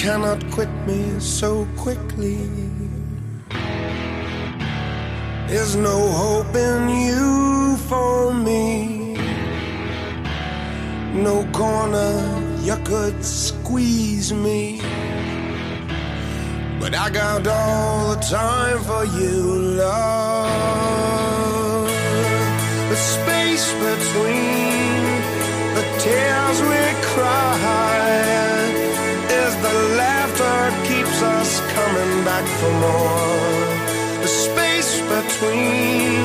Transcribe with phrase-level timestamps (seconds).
[0.00, 2.38] cannot quit me so quickly.
[5.46, 9.14] There's no hope in you for me.
[11.12, 12.14] No corner
[12.62, 14.80] you could squeeze me.
[16.80, 19.36] But I got all the time for you,
[19.82, 21.10] love.
[22.88, 25.02] The space between
[25.76, 26.82] the tears we
[27.12, 28.49] cry
[31.20, 34.22] keeps us coming back for more.
[34.22, 36.24] The space between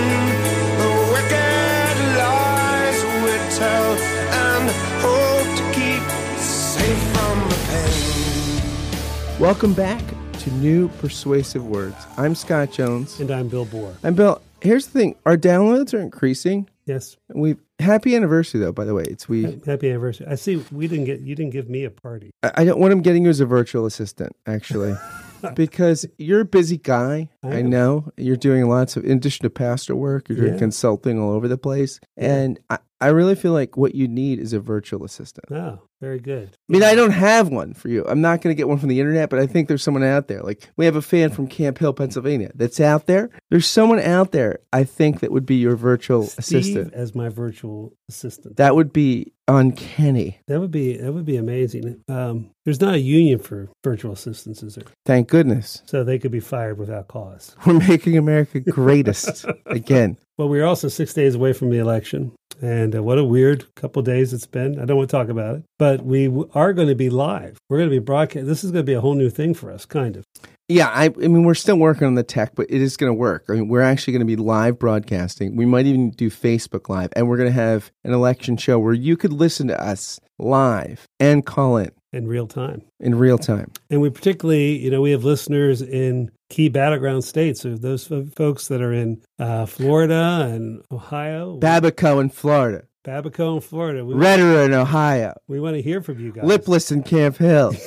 [0.80, 3.91] the wicked lies we tell
[4.31, 4.72] and
[5.03, 6.03] hope to keep
[6.39, 9.39] safe from the pain.
[9.39, 10.02] Welcome back
[10.39, 12.08] to New Persuasive Words.
[12.17, 13.20] I'm Scott Jones.
[13.20, 13.95] And I'm Bill Borror.
[14.02, 16.70] And Bill, here's the thing our downloads are increasing.
[16.85, 17.17] Yes.
[17.34, 19.03] We happy anniversary though, by the way.
[19.07, 20.27] It's we Happy anniversary.
[20.27, 22.31] I see we didn't get you didn't give me a party.
[22.44, 24.95] I I don't what I'm getting you as a virtual assistant, actually.
[25.56, 27.30] because you're a busy guy.
[27.44, 28.11] I I, know.
[28.17, 30.59] You're doing lots of in addition to pastor work, you're doing Yeah.
[30.59, 32.00] consulting all over the place.
[32.17, 35.45] And I, I really feel like what you need is a virtual assistant.
[35.52, 36.50] Oh, very good.
[36.53, 38.06] I mean, I don't have one for you.
[38.08, 40.28] I'm not going to get one from the internet, but I think there's someone out
[40.28, 40.44] there.
[40.44, 43.31] Like we have a fan from Camp Hill, Pennsylvania, that's out there.
[43.50, 44.59] There's someone out there.
[44.72, 46.94] I think that would be your virtual Steve assistant.
[46.94, 48.58] as my virtual assistant.
[48.58, 50.39] That would be uncanny.
[50.47, 52.03] That would be that would be amazing.
[52.08, 54.86] Um, there's not a union for virtual assistants, is there?
[55.06, 55.81] Thank goodness.
[55.86, 57.56] So they could be fired without cause.
[57.66, 60.17] We're making America greatest again.
[60.38, 64.02] Well, we're also six days away from the election, and uh, what a weird couple
[64.02, 64.78] days it's been.
[64.78, 67.57] I don't want to talk about it, but we are going to be live.
[67.69, 68.47] We're going to be broadcast.
[68.47, 70.25] This is going to be a whole new thing for us, kind of.
[70.67, 73.13] Yeah, I, I mean, we're still working on the tech, but it is going to
[73.13, 73.45] work.
[73.49, 75.55] I mean, we're actually going to be live broadcasting.
[75.55, 78.93] We might even do Facebook Live, and we're going to have an election show where
[78.93, 82.81] you could listen to us live and call in in real time.
[82.99, 83.71] in real time.
[83.89, 87.61] And we particularly, you know, we have listeners in key battleground states.
[87.61, 93.61] So those folks that are in uh, Florida and Ohio, Babico in Florida, Babico in
[93.61, 96.43] Florida, we, Redder in Ohio, we want to hear from you guys.
[96.43, 97.73] Lipless in Camp Hill.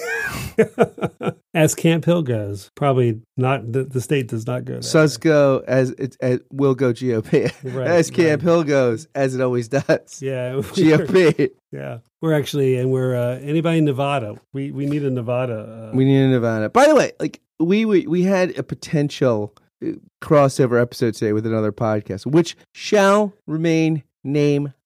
[1.55, 4.81] As Camp Hill goes, probably not, the, the state does not go there.
[4.81, 7.53] Susco as it as will go GOP.
[7.65, 8.49] Right, as Camp right.
[8.49, 10.23] Hill goes, as it always does.
[10.23, 10.53] yeah.
[10.53, 11.51] GOP.
[11.73, 11.99] Yeah.
[12.21, 15.91] We're actually, and we're, uh, anybody in Nevada, we, we need a Nevada.
[15.93, 16.69] Uh, We need a Nevada.
[16.71, 19.55] By the way, like we we, we had a potential
[19.85, 19.93] uh,
[20.23, 24.05] crossover episode today with another podcast, which shall remain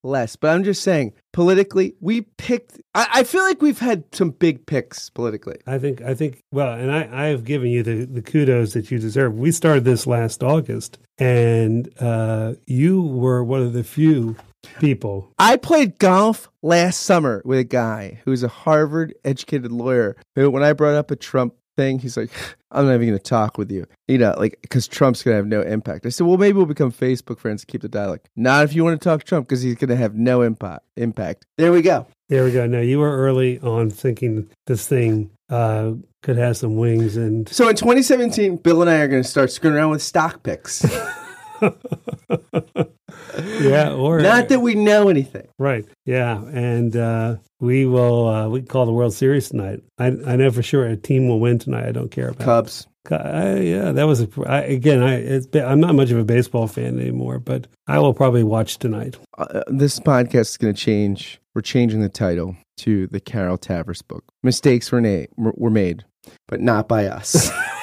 [0.02, 0.36] nameless.
[0.36, 2.80] But I'm just saying, politically, we picked.
[2.94, 5.56] I, I feel like we've had some big picks politically.
[5.66, 8.90] I think I think well, and I, I have given you the, the kudos that
[8.90, 9.34] you deserve.
[9.34, 14.36] We started this last August, and uh, you were one of the few
[14.78, 15.32] people.
[15.38, 20.62] I played golf last summer with a guy who's a Harvard educated lawyer who, when
[20.62, 22.30] I brought up a Trump thing, he's like,
[22.70, 23.86] I'm not even going to talk with you.
[24.08, 26.06] You know, like, because Trump's going to have no impact.
[26.06, 28.20] I said, well, maybe we'll become Facebook friends and keep the dialogue.
[28.36, 30.84] Not if you want to talk Trump, because he's going to have no impact.
[30.96, 31.46] Impact.
[31.58, 32.06] There we go.
[32.28, 32.66] There we go.
[32.66, 37.68] Now you were early on thinking this thing uh, could have some wings, and So
[37.68, 40.82] in 2017, Bill and I are going to start screwing around with stock picks.
[43.60, 45.48] yeah, or not that we know anything.
[45.58, 49.80] right, yeah, and uh, we will uh, we call the World Series tonight.
[49.98, 51.86] I I know for sure a team will win tonight.
[51.86, 52.44] I don't care about.
[52.44, 52.86] Cubs.
[53.10, 55.02] I, yeah, that was a, I, again.
[55.02, 59.18] I I'm not much of a baseball fan anymore, but I will probably watch tonight.
[59.36, 61.40] Uh, this podcast is going to change.
[61.54, 64.24] We're changing the title to the Carol Tavris book.
[64.42, 66.04] Mistakes were, na- were made,
[66.48, 67.50] but not by us.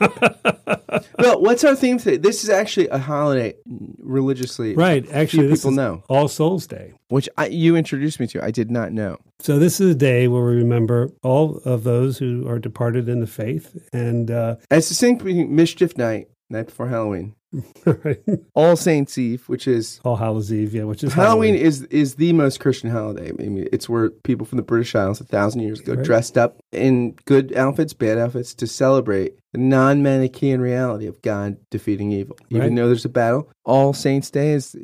[1.18, 2.16] well, what's our theme today?
[2.16, 3.54] This is actually a holiday
[3.98, 5.08] religiously, Right.
[5.12, 6.02] Actually, people know.
[6.08, 6.92] All Souls Day.
[7.08, 8.44] which I, you introduced me to.
[8.44, 9.18] I did not know.
[9.40, 13.20] So this is a day where we remember all of those who are departed in
[13.20, 17.34] the faith, and uh, It's distinct between Mischief Night, night before Halloween,
[18.54, 22.32] All Saints Eve, which is All Hallows Eve, yeah, which is Halloween is is the
[22.32, 23.30] most Christian holiday.
[23.30, 26.04] I mean, it's where people from the British Isles a thousand years ago Right.
[26.04, 32.10] dressed up in good outfits, bad outfits to celebrate the non-Manichaean reality of God defeating
[32.12, 32.36] evil.
[32.50, 32.76] Even Right.
[32.76, 34.76] though there's a battle, All Saints Day is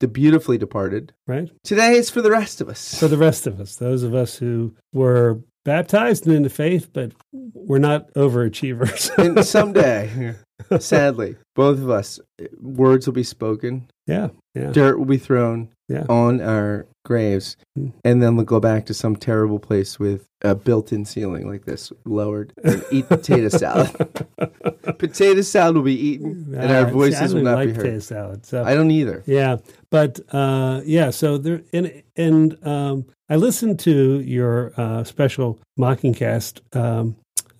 [0.00, 1.12] the beautifully departed.
[1.26, 2.98] right Today is for the rest of us.
[2.98, 7.12] for the rest of us, those of us who were baptized in the faith, but
[7.32, 9.10] we're not overachievers.
[9.18, 10.34] and someday,
[10.78, 12.18] sadly, both of us,
[12.60, 16.06] words will be spoken, yeah, yeah, dirt will be thrown yeah.
[16.08, 17.88] on our graves, Hmm.
[18.04, 21.92] and then we'll go back to some terrible place with a built-in ceiling like this,
[22.04, 23.90] lowered, and eat potato salad.
[24.98, 27.74] potato salad will be eaten, and our Uh, see, voices don't will not like be
[27.74, 27.80] heard.
[27.82, 28.46] potato salad.
[28.46, 29.22] So I don't either.
[29.26, 29.56] Yeah,
[29.90, 36.60] but uh, yeah, so there and and um, I listened to your uh, special Mockingcast
[36.76, 37.16] um,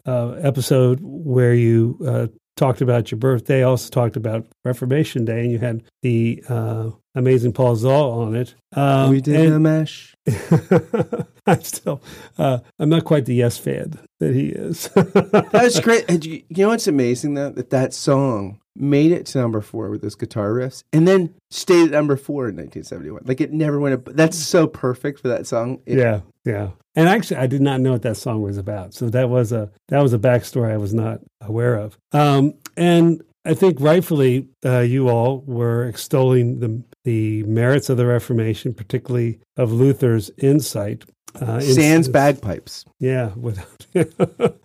[0.07, 2.27] uh, episode where you uh,
[2.57, 7.53] talked about your birthday, also talked about Reformation Day, and you had the uh, amazing
[7.53, 8.55] Paul Zahl on it.
[8.75, 10.16] Um, we did and- a mesh.
[11.47, 12.03] I'm still,
[12.39, 14.89] uh, I'm not quite the Yes fan that he is.
[15.53, 16.05] That's great.
[16.09, 17.51] And you, you know what's amazing though?
[17.51, 21.87] That that song made it to number four with those guitar riffs, and then stayed
[21.87, 23.23] at number four in 1971.
[23.25, 23.95] Like it never went.
[23.95, 25.81] Up, that's so perfect for that song.
[25.87, 26.71] It- yeah, yeah.
[26.95, 28.95] And actually, I did not know what that song was about.
[28.95, 31.97] So that was a that was a backstory I was not aware of.
[32.13, 38.05] Um, and I think rightfully, uh, you all were extolling the the merits of the
[38.05, 41.05] Reformation, particularly of Luther's insight.
[41.41, 42.85] Uh, Sans bagpipes.
[42.99, 43.87] Yeah, without.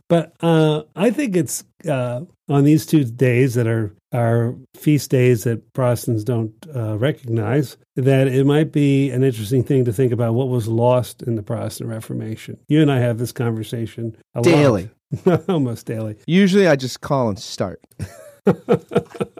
[0.09, 5.43] but uh, I think it's uh, on these two days that are are feast days
[5.43, 10.33] that Protestants don't uh, recognize that it might be an interesting thing to think about
[10.33, 12.57] what was lost in the Protestant Reformation.
[12.67, 14.45] You and I have this conversation a lot.
[14.45, 14.89] Daily.
[15.47, 16.15] almost daily.
[16.25, 17.81] Usually, I just call and start.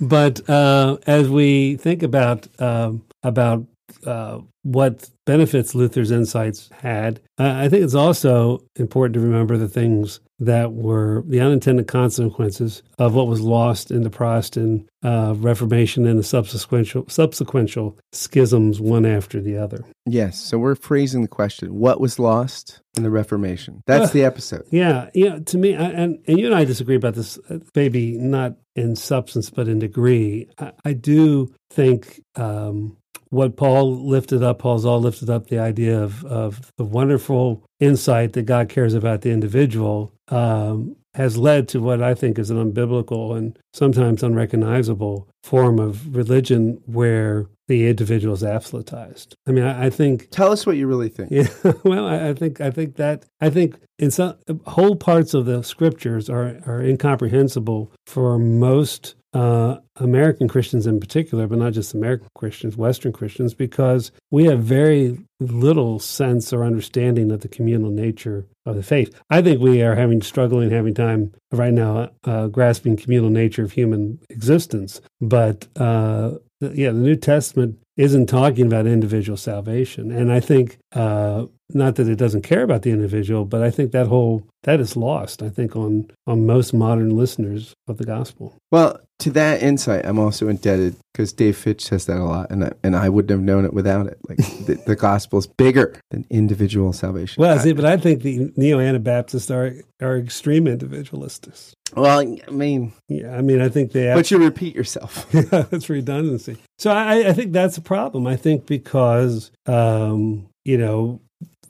[0.00, 3.66] But uh, as we think about um, about
[4.06, 9.68] uh, what benefits Luther's insights had, uh, I think it's also important to remember the
[9.68, 16.06] things that were the unintended consequences of what was lost in the Protestant uh, Reformation
[16.06, 17.70] and the subsequent subsequent
[18.12, 19.84] schisms, one after the other.
[20.06, 20.40] Yes.
[20.40, 23.82] So we're phrasing the question: What was lost in the Reformation?
[23.86, 24.64] That's Uh, the episode.
[24.70, 25.38] Yeah, yeah.
[25.38, 28.96] To me, I, and and you and I disagree about this, uh, maybe not in
[28.96, 30.48] substance but in degree.
[30.58, 32.96] I, I do think um,
[33.30, 38.32] what Paul lifted up, Paul Zahl lifted up the idea of of the wonderful insight
[38.34, 40.12] that God cares about the individual.
[40.30, 46.14] Um, has led to what I think is an unbiblical and sometimes unrecognizable form of
[46.14, 49.34] religion where the individual is absolutized.
[49.46, 51.30] I mean, I, I think Tell us what you really think.
[51.32, 51.48] yeah,
[51.84, 54.36] well, I, I think I think that I think in some
[54.66, 61.46] whole parts of the scriptures are are incomprehensible for most uh, American Christians in particular,
[61.46, 67.30] but not just American Christians, Western Christians, because we have very little sense or understanding
[67.30, 69.18] of the communal nature of the faith.
[69.30, 73.72] I think we are having struggling, having time right now uh, grasping communal nature of
[73.72, 75.66] human existence, but.
[75.76, 81.96] Uh, yeah, the New Testament isn't talking about individual salvation, and I think uh, not
[81.96, 85.42] that it doesn't care about the individual, but I think that whole that is lost.
[85.42, 88.56] I think on on most modern listeners of the gospel.
[88.70, 92.64] Well, to that insight, I'm also indebted because Dave Fitch says that a lot, and
[92.64, 94.18] I, and I wouldn't have known it without it.
[94.28, 97.40] Like the, the gospel is bigger than individual salvation.
[97.40, 101.74] Well, see, but I think the neo Anabaptists are are extreme individualists.
[101.96, 104.12] well, I mean, Yeah, I mean, I think they.
[104.14, 105.26] but you repeat yourself.
[105.32, 106.56] yeah, that's redundancy.
[106.78, 108.26] So I, I think that's a problem.
[108.26, 111.20] I think because um, you know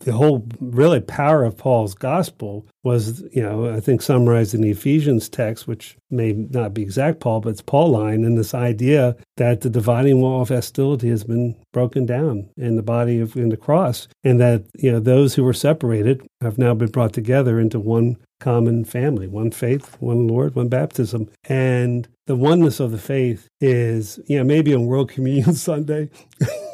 [0.01, 4.71] the whole really power of Paul's gospel was, you know, I think summarized in the
[4.71, 9.61] Ephesians text, which may not be exact Paul, but it's Pauline, and this idea that
[9.61, 13.57] the dividing wall of hostility has been broken down in the body of in the
[13.57, 17.79] cross, and that you know those who were separated have now been brought together into
[17.79, 21.31] one common family, one faith, one Lord, one baptism.
[21.45, 26.11] And the oneness of the faith is, you know, maybe on World Communion Sunday,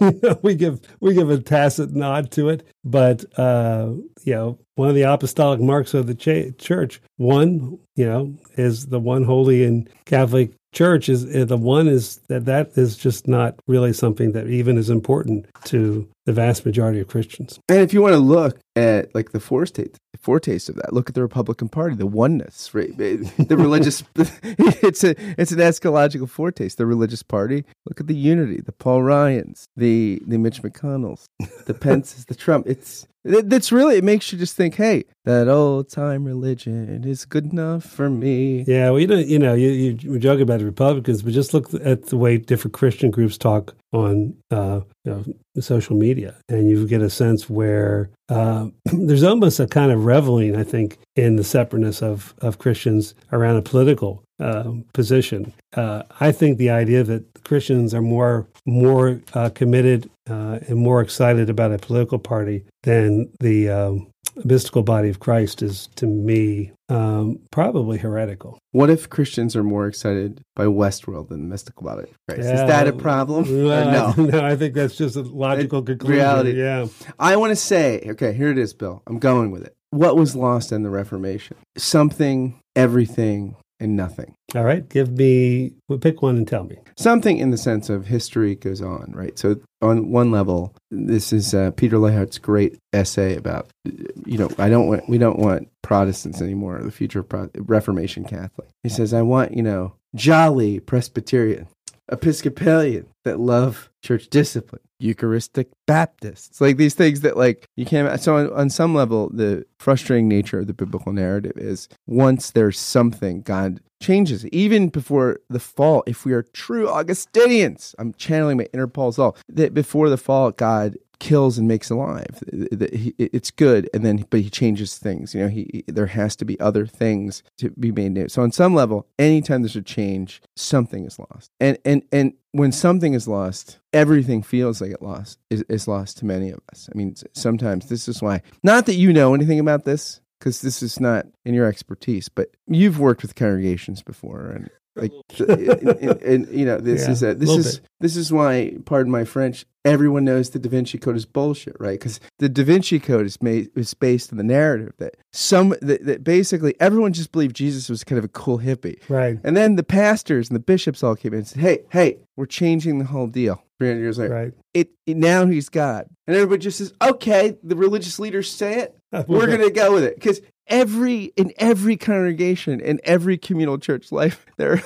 [0.00, 3.90] you know, we give we give a tacit nod to it, but uh,
[4.24, 6.14] you know, one of the apostolic marks of the
[6.58, 11.88] church, one, you know, is the one holy and Catholic church is uh, the one
[11.88, 16.66] is that that is just not really something that even is important to the vast
[16.66, 17.58] majority of Christians.
[17.68, 21.14] And if you want to look at like the foretaste, foretaste of that, look at
[21.14, 22.96] the Republican Party, the oneness, right?
[22.96, 26.78] The religious, it's a it's an eschatological foretaste.
[26.78, 27.64] The religious party.
[27.86, 31.26] Look at the unity, the Paul Ryans, the the Mitch McConnells,
[31.66, 32.66] the Pences, the Trump.
[32.66, 37.24] It's it, that's really it makes you just think, hey, that old time religion is
[37.24, 38.64] good enough for me.
[38.66, 39.68] Yeah, well, you know, you know, you,
[40.00, 43.74] you joke about the Republicans, but just look at the way different Christian groups talk
[43.92, 49.58] on uh, you know, social media, and you get a sense where uh, there's almost
[49.58, 54.22] a kind of reveling, I think, in the separateness of of Christians around a political
[54.38, 55.52] uh, position.
[55.74, 61.48] I think the idea that Christians are more more uh, committed uh, and more excited
[61.48, 64.08] about a political party than the um,
[64.44, 68.58] mystical body of Christ is, to me, um, probably heretical.
[68.72, 72.48] What if Christians are more excited by Westworld than the mystical body of Christ?
[72.48, 73.44] Yeah, is that a problem?
[73.44, 74.24] Well, no.
[74.24, 76.16] I, no, I think that's just a logical conclusion.
[76.16, 76.52] reality.
[76.52, 76.86] Yeah.
[77.18, 79.02] I want to say, okay, here it is, Bill.
[79.06, 79.74] I'm going with it.
[79.90, 81.56] What was lost in the Reformation?
[81.78, 84.34] Something, everything and nothing.
[84.54, 86.78] All right, give me well, pick one and tell me.
[86.96, 89.38] Something in the sense of history goes on, right?
[89.38, 94.68] So on one level, this is uh, Peter Leithart's great essay about, you know, I
[94.68, 98.68] don't want we don't want Protestants anymore, the future of Pro- Reformation Catholic.
[98.82, 101.66] He says, I want you know jolly Presbyterian,
[102.10, 108.20] Episcopalian that love church discipline, Eucharistic Baptists, like these things that like you can't.
[108.20, 112.80] So on, on some level, the frustrating nature of the biblical narrative is once there's
[112.80, 114.46] something, God changes.
[114.46, 119.36] Even before the fall, if we are true Augustinians, I'm channeling my inner Paul Zahl,
[119.48, 122.42] that before the fall, God kills and makes alive.
[122.48, 125.34] It's good, and then but he changes things.
[125.34, 128.28] You know, he there has to be other things to be made new.
[128.28, 131.50] So on some level, anytime there's a change, something is lost.
[131.60, 136.18] And and and when something is lost, everything feels like it lost is, is lost
[136.18, 136.88] to many of us.
[136.92, 138.42] I mean, sometimes this is why.
[138.62, 142.50] Not that you know anything about this, because this is not in your expertise, but
[142.66, 145.50] you've worked with congregations before, and like, and,
[145.88, 147.88] and, and, you know, this Yeah, is a, this is bit.
[148.00, 151.98] this is why, pardon my French, everyone knows the Da Vinci Code is bullshit, right?
[151.98, 156.04] Because the Da Vinci Code is made is based on the narrative that some that,
[156.06, 159.76] that basically everyone just believed Jesus was kind of a cool hippie, Right, and then
[159.76, 163.04] the pastors and the bishops all came in and said, "Hey, hey, we're changing the
[163.06, 164.52] whole deal." Three hundred years later, right.
[164.72, 168.96] it, it now he's God, and everybody just says, "Okay, the religious leaders say it,
[169.28, 174.10] we're going to go with it because every in every congregation in every communal church
[174.10, 174.82] life there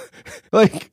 [0.52, 0.90] like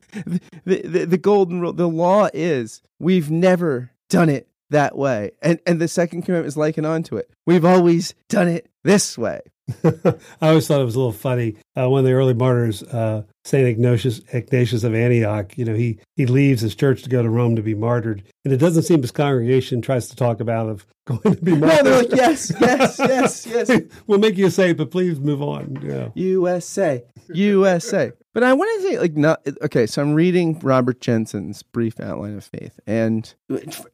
[0.66, 5.60] the, the the golden rule the law is we've never done it that way and
[5.66, 9.42] and the second commandment is likened onto it we've always done it this way
[9.84, 11.58] I always thought it was a little funny.
[11.76, 16.00] Uh, one of the early martyrs, uh, Saint Ignatius, Ignatius of Antioch, you know, he
[16.18, 19.02] he leaves his church to go to Rome to be martyred, and it doesn't seem
[19.02, 21.86] his congregation tries to talk about of going to be martyred.
[21.86, 25.42] no they're like yes yes yes yes we'll make you a saint, but please move
[25.42, 25.80] on.
[25.82, 26.10] Yeah.
[26.16, 28.12] USA, USA.
[28.34, 29.88] But I want to say, like, not okay.
[29.88, 33.34] So I'm reading Robert Jenson's brief outline of faith, and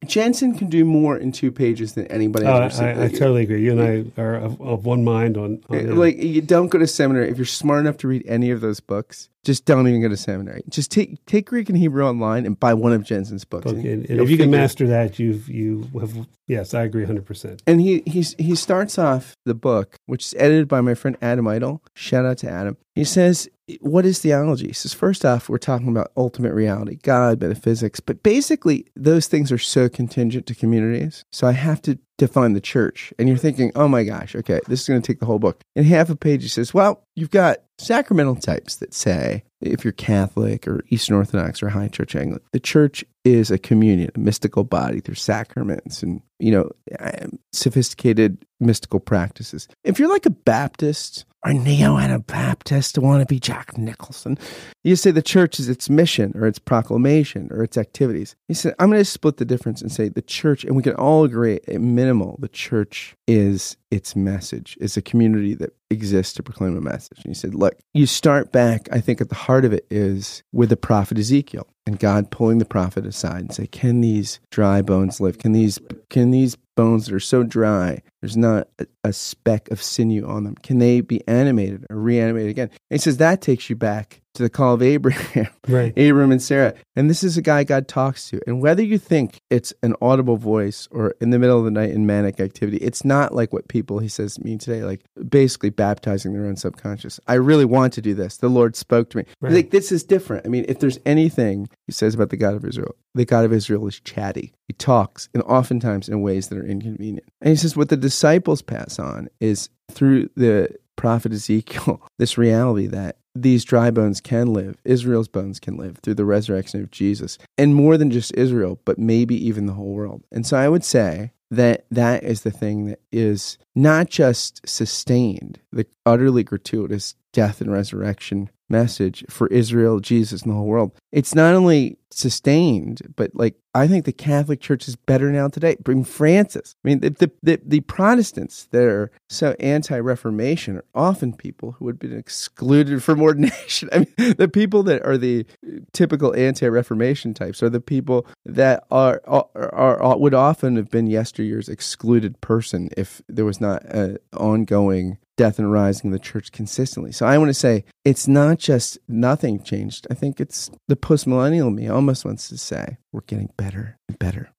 [0.06, 3.02] Jenson can do more in two pages than anybody Oh, uh, I, ever.
[3.02, 3.64] I, I totally agree.
[3.64, 3.82] You and
[4.18, 7.30] I are of, of one mind on, on eh, like, you don't go to seminary
[7.30, 9.30] if you're smart enough to read any of those books.
[9.44, 10.62] Just don't even go to seminary.
[10.70, 13.68] Just take take Greek and Hebrew online and buy one of Jenson's books.
[13.68, 17.06] Okay, and, and if you can figure- master that, you've you have yes, I agree,
[17.06, 17.62] hundred percent.
[17.68, 21.46] And he he's, he starts off the book, which is edited by my friend Adam
[21.46, 21.82] Eitel.
[21.94, 22.78] Shout out to Adam.
[22.96, 23.50] He says,
[23.82, 28.22] "What is theology?" He says, first off, we're talking about ultimate reality, God, metaphysics, but
[28.24, 31.26] basically those things are so contingent to communities.
[31.32, 33.12] So I have to define the church.
[33.18, 35.62] And you're thinking, "Oh my gosh, okay, this is going to take the whole book."
[35.76, 39.94] In half a page, he says, "Well, you've got sacramental types that say." If you're
[39.94, 44.66] Catholic or Eastern Orthodox or High Church Anglican, the church is a communion, a mystical
[44.66, 45.00] body.
[45.00, 49.68] through sacraments and you know um, sophisticated mystical practices.
[49.84, 54.38] If you're like a Baptist or neo Anabaptist, want to be Jack Nicholson,
[54.84, 58.36] you say the church is its mission or its proclamation or its activities.
[58.48, 60.96] He said, I'm going to split the difference and say the church, and we can
[60.96, 66.44] all agree at minimal, the church is its message, is a community that exists to
[66.44, 67.18] proclaim a message.
[67.18, 70.44] And he said, look, you start back, I think at the heart of it is
[70.52, 74.82] with the prophet Ezekiel and God pulling the prophet aside and say, can these dry
[74.82, 75.38] bones live?
[75.38, 79.84] Can these, can these bones that are so dry, there's not a, a speck of
[79.84, 82.70] sinew on them, can they be animated or reanimated again?
[82.70, 85.48] And he says that takes you back to the call of Abraham.
[85.66, 85.98] Right.
[85.98, 86.74] Abram and Sarah.
[86.98, 88.42] And this is a guy God talks to.
[88.46, 91.92] And whether you think it's an audible voice or in the middle of the night
[91.92, 95.00] in manic activity, it's not like what people, he says, mean today, like
[95.30, 97.18] basically baptizing their own subconscious.
[97.28, 98.38] I really want to do this.
[98.38, 99.26] The Lord spoke to me.
[99.40, 99.54] Right.
[99.54, 100.46] Like, this is different.
[100.46, 103.54] I mean, if there's anything he says about the God of Israel, the God of
[103.54, 104.54] Israel is chatty.
[104.68, 107.28] He talks, and oftentimes in ways that are inconvenient.
[107.42, 112.86] And he says, what the disciples pass on is through the prophet Ezekiel, this reality
[112.86, 117.40] that these dry bones can live, Israel's bones can live through the resurrection of Jesus.
[117.58, 120.24] And more than just Israel, but maybe even the whole world.
[120.32, 125.60] And so I would say that that is the thing that is not just sustained,
[125.72, 130.92] the utterly gratuitous death and resurrection message for Israel, Jesus, and the whole world.
[131.12, 135.78] It's not only sustained, but like I think the Catholic Church is better now today.
[135.80, 136.76] Bring Francis.
[136.84, 141.88] I mean, the the, the, the Protestants that are so anti-Reformation are often people who
[141.88, 143.90] had been excluded from ordination.
[143.92, 145.46] I mean, the people that are the
[145.92, 151.70] typical anti-Reformation types are the people that are are, are would often have been yesteryear's
[151.70, 157.12] excluded person if there was not an ongoing death and rising of the church consistently.
[157.12, 160.08] So I want to say it's not just nothing changed.
[160.10, 164.50] I think it's the postmillennial me almost wants to say we're getting better and better.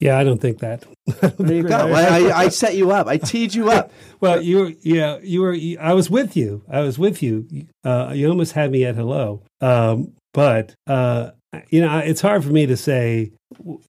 [0.00, 0.84] Yeah, I don't think that.
[1.38, 1.76] There you go.
[1.76, 3.06] I, I, I set you up.
[3.06, 3.92] I teed you up.
[4.20, 5.56] well, you were, yeah, you were.
[5.80, 6.64] I was with you.
[6.68, 7.46] I was with you.
[7.84, 9.42] Uh, you almost had me at hello.
[9.60, 11.30] Um, but uh,
[11.68, 13.32] you know, it's hard for me to say.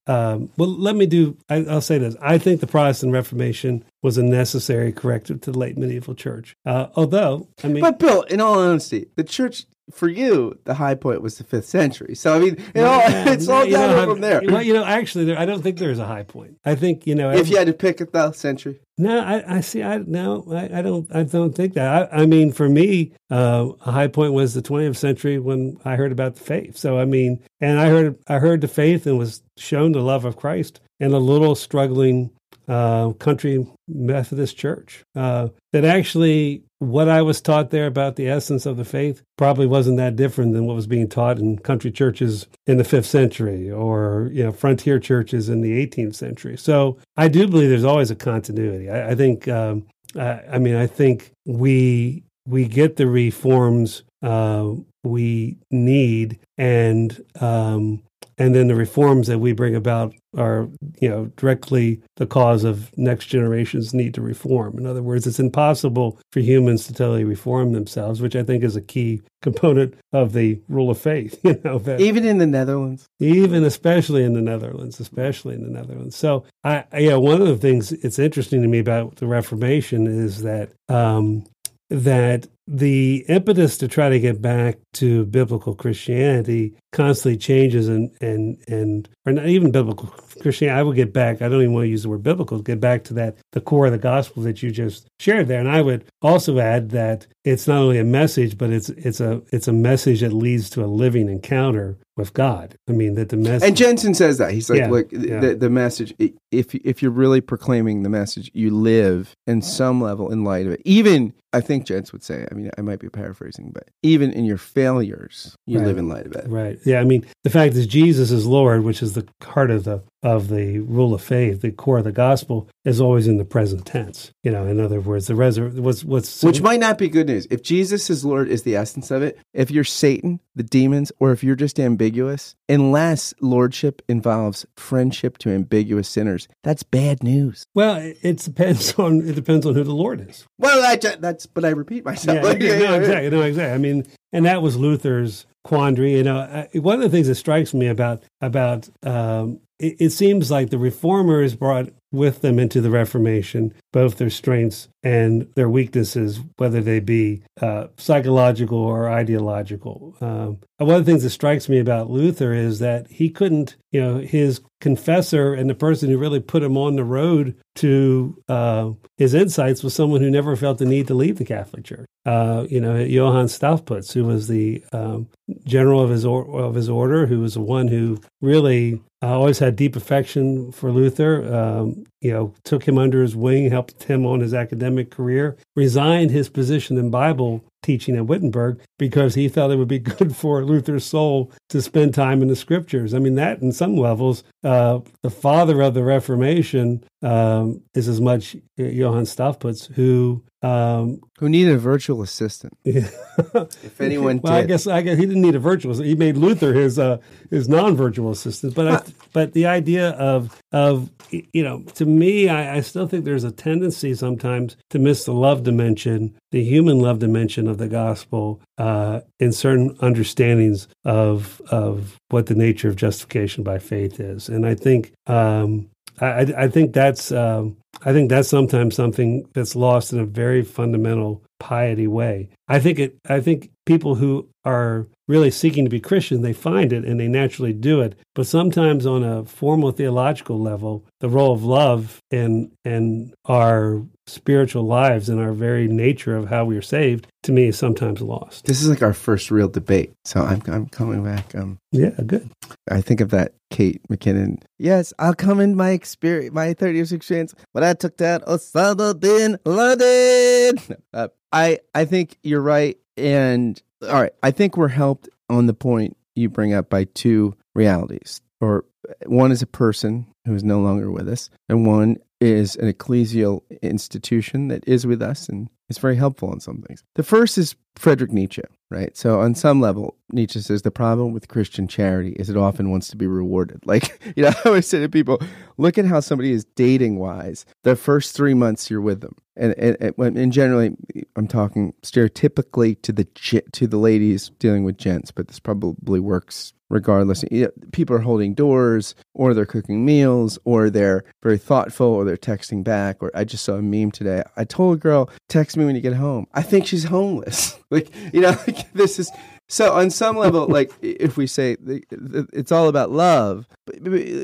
[0.07, 1.37] Um, well, let me do.
[1.49, 2.15] I, will say this.
[2.21, 6.55] I think the Protestant Reformation was a necessary corrective to the late medieval church.
[6.65, 10.95] Uh, although, I mean, but Bill, in all honesty, the church for you, the high
[10.95, 12.15] point was the fifth century.
[12.15, 14.41] So I mean, it all, yeah, it's all down from there.
[14.45, 16.57] Well, you know, actually, there, I don't think there's a high point.
[16.65, 18.79] I think you know, if you had to pick a thousand century.
[18.97, 19.81] No, I, I see.
[19.81, 21.13] I no, I, I, don't.
[21.13, 22.13] I don't think that.
[22.13, 25.95] I, I mean, for me, uh, a high point was the 20th century when I
[25.95, 26.77] heard about the faith.
[26.77, 30.25] So I mean, and I heard I heard the faith and was shown the love
[30.25, 32.29] of Christ in a little struggling
[32.67, 35.03] uh, country Methodist church.
[35.15, 39.67] Uh, that actually, what I was taught there about the essence of the faith probably
[39.67, 43.71] wasn't that different than what was being taught in country churches in the fifth century
[43.71, 46.57] or you know frontier churches in the 18th century.
[46.57, 48.89] So I do believe there's always a continuity.
[48.89, 49.47] I, I think.
[49.47, 49.85] Um,
[50.15, 54.73] I, I, mean, I think we we get the reforms uh,
[55.03, 58.03] we need, and um,
[58.37, 60.67] and then the reforms that we bring about are
[60.99, 64.77] you know directly the cause of next generations need to reform.
[64.77, 68.75] In other words it's impossible for humans to totally reform themselves which i think is
[68.75, 73.07] a key component of the rule of faith you know that, even in the netherlands.
[73.19, 76.15] Even especially in the netherlands especially in the netherlands.
[76.15, 80.43] So i yeah one of the things it's interesting to me about the reformation is
[80.43, 81.45] that um
[81.89, 88.57] that the impetus to try to get back to biblical Christianity constantly changes and and
[88.67, 90.07] and or not even biblical
[90.41, 90.79] Christianity.
[90.79, 91.41] I would get back.
[91.41, 92.61] I don't even want to use the word biblical.
[92.61, 95.59] Get back to that the core of the gospel that you just shared there.
[95.59, 99.41] And I would also add that it's not only a message, but it's it's a
[99.51, 102.75] it's a message that leads to a living encounter with God.
[102.87, 103.67] I mean that the message.
[103.67, 105.39] And Jenson says that he's like, yeah, look, yeah.
[105.39, 106.13] the the message.
[106.51, 110.73] If if you're really proclaiming the message, you live in some level in light of
[110.73, 110.81] it.
[110.85, 112.45] Even I think Jens would say.
[112.53, 115.87] I mean, I might be paraphrasing, but even in your failures, you right.
[115.87, 116.47] live in light of it.
[116.47, 116.77] Right.
[116.85, 116.99] Yeah.
[116.99, 120.47] I mean, the fact is Jesus is Lord, which is the heart of the of
[120.47, 124.31] the rule of faith, the core of the gospel, is always in the present tense.
[124.41, 127.45] You know, in other words, the resur- what's what's which might not be good news.
[127.51, 129.37] If Jesus is Lord is the essence of it.
[129.53, 135.49] If you're Satan, the demons, or if you're just ambiguous, unless lordship involves friendship to
[135.49, 137.65] ambiguous sinners, that's bad news.
[137.75, 140.47] Well, it depends on it depends on who the Lord is.
[140.57, 142.37] Well, that, that's but I repeat myself.
[142.43, 143.73] Yeah, yeah, no, exactly, no, exactly.
[143.73, 146.15] I mean, and that was Luther's quandary.
[146.15, 150.49] You know, one of the things that strikes me about about um, it, it seems
[150.49, 156.41] like the reformers brought with them into the Reformation both their strengths and their weaknesses,
[156.57, 160.17] whether they be uh, psychological or ideological.
[160.19, 164.01] Um, one of the things that strikes me about Luther is that he couldn't, you
[164.01, 168.91] know, his confessor and the person who really put him on the road to uh,
[169.17, 172.05] his insights was someone who never felt the need to leave the Catholic Church.
[172.25, 175.27] Uh, you know, Johann Staupitz, who was the um,
[175.65, 179.59] general of his or- of his order, who was the one who really uh, always
[179.59, 181.53] had deep affection for Luther.
[181.53, 186.31] Um, you know, took him under his wing, helped him on his academic career, resigned
[186.31, 190.63] his position in Bible teaching at Wittenberg because he felt it would be good for
[190.63, 193.13] Luther's soul to spend time in the scriptures.
[193.13, 198.19] I mean, that in some levels, uh, the father of the Reformation um, is as
[198.19, 202.73] much Johann Staupitz, who um, who needed a virtual assistant.
[202.85, 204.63] if anyone well, did.
[204.63, 205.93] I guess I guess he didn't need a virtual.
[206.01, 207.17] He made Luther his uh,
[207.49, 208.73] his non-virtual assistant.
[208.73, 209.01] But I,
[209.33, 213.51] but the idea of of you know, to me, I, I still think there's a
[213.51, 219.21] tendency sometimes to miss the love dimension, the human love dimension of the gospel, uh,
[219.39, 224.49] in certain understandings of of what the nature of justification by faith is.
[224.49, 225.89] And I think um,
[226.21, 230.61] I, I, think that's um, I think that's sometimes something that's lost in a very
[230.61, 232.49] fundamental piety way.
[232.67, 233.17] I think it.
[233.29, 237.27] I think people who are really seeking to be Christian, they find it and they
[237.27, 238.17] naturally do it.
[238.35, 244.83] But sometimes on a formal theological level, the role of love and and our spiritual
[244.83, 248.65] lives and our very nature of how we are saved, to me, is sometimes lost.
[248.65, 250.13] This is like our first real debate.
[250.23, 251.53] So I'm I'm coming back.
[251.55, 252.49] Um, yeah, good.
[252.89, 254.61] I think of that Kate McKinnon.
[254.79, 257.53] Yes, I'll come in my experience, my 30 years experience.
[257.73, 260.79] When I took that Osama bin Laden.
[261.13, 262.97] Uh, I I think you're right.
[263.17, 267.55] And all right, I think we're helped on the point you bring up by two
[267.75, 268.41] realities.
[268.59, 268.85] Or
[269.25, 273.61] one is a person who is no longer with us, and one is an ecclesial
[273.81, 277.03] institution that is with us and is very helpful on some things.
[277.15, 279.15] The first is Friedrich Nietzsche, right?
[279.15, 283.07] So, on some level, Nietzsche says the problem with Christian charity is it often wants
[283.09, 283.81] to be rewarded.
[283.93, 285.39] Like, you know, I always say to people,
[285.77, 287.65] look at how somebody is dating wise.
[287.83, 290.95] The first three months you're with them, and and, and generally,
[291.35, 293.25] I'm talking stereotypically to the
[293.71, 297.43] to the ladies dealing with gents, but this probably works regardless.
[297.91, 302.83] People are holding doors, or they're cooking meals, or they're very thoughtful, or they're texting
[302.83, 303.21] back.
[303.21, 304.43] Or I just saw a meme today.
[304.55, 306.47] I told a girl, text me when you get home.
[306.53, 307.77] I think she's homeless.
[307.89, 309.31] like, you know, like this is
[309.67, 313.67] so on some level, like if we say it's all about love,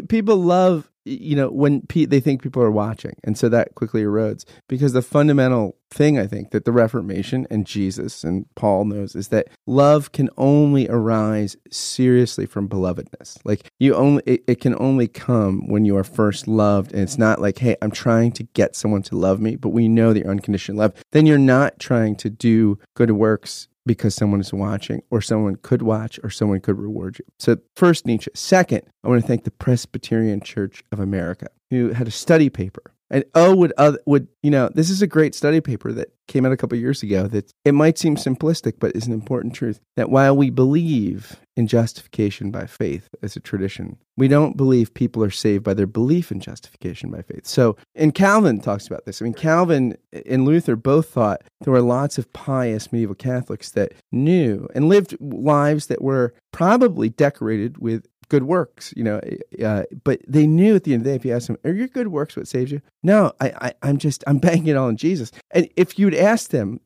[0.07, 4.45] people love you know when they think people are watching, and so that quickly erodes
[4.67, 9.29] because the fundamental thing I think that the Reformation and Jesus and Paul knows is
[9.29, 13.37] that love can only arise seriously from belovedness.
[13.43, 17.17] Like you only it, it can only come when you are first loved, and it's
[17.17, 20.19] not like hey I'm trying to get someone to love me, but we know that
[20.19, 20.93] you're unconditional love.
[21.11, 25.81] Then you're not trying to do good works because someone is watching, or someone could
[25.81, 27.25] watch, or someone could reward you.
[27.39, 28.29] So, first, Nietzsche.
[28.35, 32.93] Second, I want to thank the Presbyterian Church of America, who had a study paper
[33.09, 33.73] and oh, would
[34.05, 34.69] would you know?
[34.73, 37.27] This is a great study paper that came out a couple years ago.
[37.27, 39.79] That it might seem simplistic, but is an important truth.
[39.95, 45.23] That while we believe in justification by faith as a tradition, we don't believe people
[45.23, 47.47] are saved by their belief in justification by faith.
[47.47, 49.21] So, and Calvin talks about this.
[49.21, 53.93] I mean, Calvin and Luther both thought there were lots of pious medieval Catholics that
[54.11, 59.19] knew and lived lives that were probably decorated with good works, you know.
[59.63, 61.71] Uh, but they knew at the end of the day, if you ask them, "Are
[61.71, 64.87] your good works what saves you?" No, I, I, am just I'm banking it all
[64.87, 65.31] on Jesus.
[65.51, 66.79] And if you'd ask them,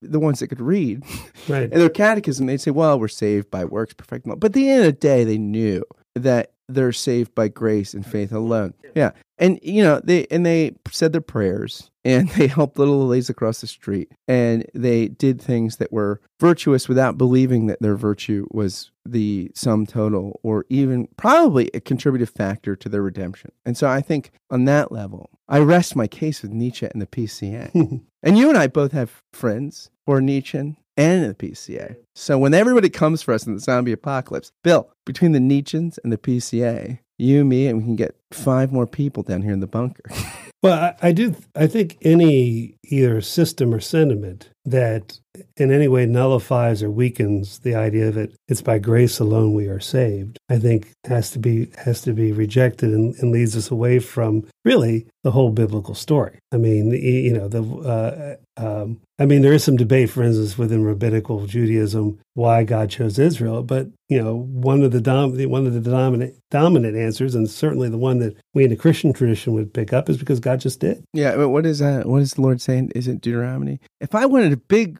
[0.00, 1.02] the ones that could read,
[1.48, 1.64] right.
[1.64, 4.80] and their catechism, they'd say, "Well, we're saved by works, perfect." But at the end
[4.80, 8.74] of the day, they knew that they're saved by grace and faith alone.
[8.94, 9.12] Yeah.
[9.38, 13.60] And you know, they and they said their prayers and they helped little ladies across
[13.60, 18.90] the street and they did things that were virtuous without believing that their virtue was
[19.04, 23.52] the sum total or even probably a contributive factor to their redemption.
[23.64, 27.06] And so I think on that level, I rest my case with Nietzsche and the
[27.06, 27.70] PCA.
[28.22, 31.96] and you and I both have friends who are Nietzschean and the PCA.
[32.14, 36.12] So when everybody comes for us in the zombie apocalypse, Bill, between the Nietzscheans and
[36.12, 39.66] the PCA, you, me, and we can get five more people down here in the
[39.66, 40.02] bunker.
[40.62, 41.36] well, I, I do.
[41.54, 45.18] I think any either system or sentiment that
[45.56, 49.80] in any way nullifies or weakens the idea that it's by grace alone we are
[49.80, 53.98] saved, I think has to be has to be rejected and, and leads us away
[53.98, 56.38] from really the whole biblical story.
[56.52, 60.58] I mean, you know, the uh, um, I mean, there is some debate, for instance,
[60.58, 63.62] within rabbinical Judaism, why God chose Israel.
[63.62, 67.88] But you know, one of the dom- one of the dominant dominant answers, and certainly
[67.88, 70.80] the one that we in the Christian tradition would pick up, is because God just
[70.80, 71.02] did.
[71.14, 71.36] Yeah.
[71.36, 72.06] But what is that?
[72.06, 72.92] What is the Lord saying?
[72.94, 73.80] Is it Deuteronomy?
[74.00, 74.98] If I wanted a big,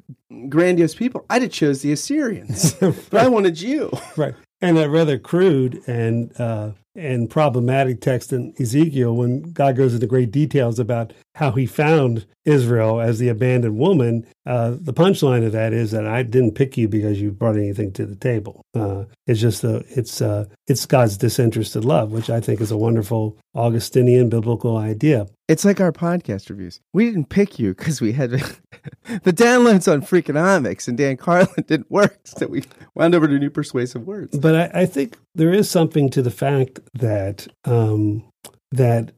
[0.49, 2.75] grandiose people, I'd have chose the Assyrians.
[2.83, 2.95] right.
[3.11, 3.91] But I wanted you.
[4.17, 4.35] Right.
[4.61, 10.07] And that rather crude and uh, and problematic text in Ezekiel when God goes into
[10.07, 14.27] great details about how he found Israel as the abandoned woman.
[14.45, 17.93] Uh, the punchline of that is that I didn't pick you because you brought anything
[17.93, 18.67] to the table.
[18.75, 22.77] Uh, it's just a, it's uh, it's God's disinterested love, which I think is a
[22.77, 25.27] wonderful Augustinian biblical idea.
[25.49, 26.81] It's like our podcast reviews.
[26.93, 28.31] We didn't pick you because we had
[29.23, 33.51] the downloads on Freakonomics and Dan Carlin didn't work, so we wound over to new
[33.51, 34.37] persuasive words.
[34.37, 38.25] But I, I think there is something to the fact that um,
[38.73, 39.13] that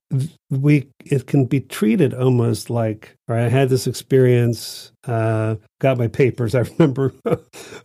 [0.51, 6.55] we it can be treated almost like I had this experience, uh, got my papers.
[6.55, 7.15] I remember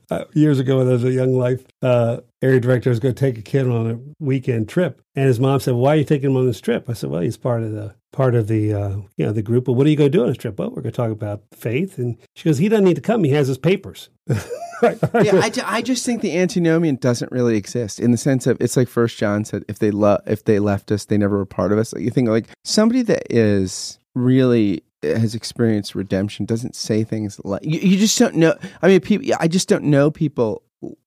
[0.09, 3.19] uh, years ago when I was a young life uh, area director was going to
[3.19, 6.31] take a kid on a weekend trip, and his mom said, "Why are you taking
[6.31, 8.97] him on this trip?" I said, "Well, he's part of the part of the uh,
[9.15, 9.63] you know the group.
[9.63, 10.59] But what are you going to do on this trip?
[10.59, 13.23] Well, we're going to talk about faith." And she goes, "He doesn't need to come.
[13.23, 14.35] He has his papers." yeah,
[15.13, 18.89] I, I just think the antinomian doesn't really exist in the sense of it's like
[18.89, 21.79] First John said, if they love if they left us, they never were part of
[21.79, 21.93] us.
[21.93, 27.63] Like you think like somebody that is really has experienced redemption doesn't say things like
[27.63, 28.53] you, you just don't know.
[28.81, 29.33] I mean, people.
[29.39, 30.63] I just don't know people